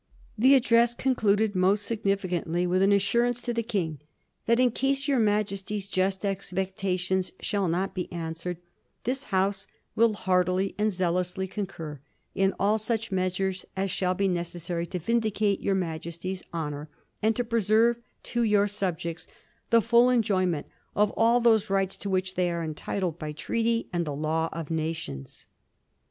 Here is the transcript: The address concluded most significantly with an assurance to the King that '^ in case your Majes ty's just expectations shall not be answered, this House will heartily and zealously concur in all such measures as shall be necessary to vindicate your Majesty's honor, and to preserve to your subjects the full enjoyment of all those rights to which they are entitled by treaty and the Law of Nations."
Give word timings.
The 0.35 0.55
address 0.55 0.95
concluded 0.95 1.53
most 1.55 1.85
significantly 1.85 2.65
with 2.65 2.81
an 2.81 2.91
assurance 2.91 3.39
to 3.41 3.53
the 3.53 3.61
King 3.61 3.99
that 4.47 4.57
'^ 4.57 4.59
in 4.59 4.71
case 4.71 5.07
your 5.07 5.19
Majes 5.19 5.63
ty's 5.63 5.85
just 5.85 6.25
expectations 6.25 7.31
shall 7.39 7.67
not 7.67 7.93
be 7.93 8.11
answered, 8.11 8.57
this 9.03 9.25
House 9.25 9.67
will 9.95 10.13
heartily 10.15 10.73
and 10.79 10.91
zealously 10.91 11.45
concur 11.47 11.99
in 12.33 12.55
all 12.59 12.79
such 12.79 13.11
measures 13.11 13.63
as 13.77 13.91
shall 13.91 14.15
be 14.15 14.27
necessary 14.27 14.87
to 14.87 14.97
vindicate 14.97 15.59
your 15.61 15.75
Majesty's 15.75 16.41
honor, 16.51 16.89
and 17.21 17.35
to 17.35 17.43
preserve 17.43 17.97
to 18.23 18.41
your 18.41 18.67
subjects 18.67 19.27
the 19.69 19.83
full 19.83 20.09
enjoyment 20.09 20.65
of 20.95 21.11
all 21.11 21.39
those 21.39 21.69
rights 21.69 21.95
to 21.97 22.09
which 22.09 22.33
they 22.33 22.49
are 22.49 22.63
entitled 22.63 23.19
by 23.19 23.31
treaty 23.31 23.87
and 23.93 24.05
the 24.07 24.15
Law 24.15 24.49
of 24.51 24.71
Nations." 24.71 25.45